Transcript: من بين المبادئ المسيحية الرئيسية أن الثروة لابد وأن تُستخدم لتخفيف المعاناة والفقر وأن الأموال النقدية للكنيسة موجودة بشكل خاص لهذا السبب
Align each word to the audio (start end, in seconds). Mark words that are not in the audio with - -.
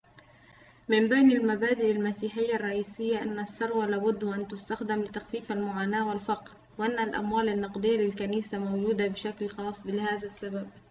من 0.89 1.09
بين 1.09 1.31
المبادئ 1.31 1.91
المسيحية 1.91 2.55
الرئيسية 2.55 3.21
أن 3.21 3.39
الثروة 3.39 3.85
لابد 3.85 4.23
وأن 4.23 4.47
تُستخدم 4.47 5.01
لتخفيف 5.01 5.51
المعاناة 5.51 6.07
والفقر 6.07 6.51
وأن 6.77 6.99
الأموال 6.99 7.49
النقدية 7.49 7.97
للكنيسة 7.97 8.59
موجودة 8.59 9.07
بشكل 9.07 9.49
خاص 9.49 9.85
لهذا 9.87 10.25
السبب 10.25 10.69